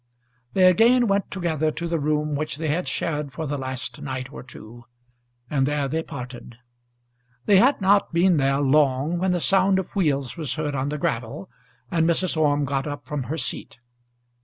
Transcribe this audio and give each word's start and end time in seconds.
They 0.53 0.65
again 0.65 1.05
went 1.07 1.29
together 1.29 1.69
to 1.69 1.87
the 1.87 1.99
room 1.99 2.33
which 2.33 2.57
they 2.57 2.69
had 2.69 2.87
shared 2.87 3.31
for 3.31 3.45
the 3.45 3.55
last 3.55 4.01
night 4.01 4.33
or 4.33 4.41
two, 4.41 4.85
and 5.47 5.67
there 5.67 5.87
they 5.87 6.01
parted. 6.01 6.57
They 7.45 7.57
had 7.57 7.81
not 7.81 8.11
been 8.11 8.37
there 8.37 8.61
long 8.61 9.19
when 9.19 9.29
the 9.29 9.39
sound 9.39 9.77
of 9.77 9.95
wheels 9.95 10.37
was 10.37 10.55
heard 10.55 10.73
on 10.73 10.89
the 10.89 10.97
gravel, 10.97 11.51
and 11.91 12.09
Mrs. 12.09 12.35
Orme 12.35 12.65
got 12.65 12.87
up 12.87 13.05
from 13.05 13.25
her 13.25 13.37
seat. 13.37 13.77